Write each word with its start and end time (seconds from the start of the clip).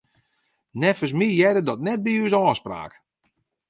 Neffens 0.81 1.13
my 1.17 1.27
hearde 1.35 1.61
dat 1.67 1.83
net 1.87 1.99
by 2.05 2.13
ús 2.25 2.37
ôfspraak. 2.41 2.93